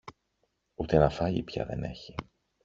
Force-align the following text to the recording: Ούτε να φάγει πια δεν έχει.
Ούτε 0.75 0.97
να 0.97 1.09
φάγει 1.09 1.43
πια 1.43 1.65
δεν 1.65 1.83
έχει. 1.83 2.15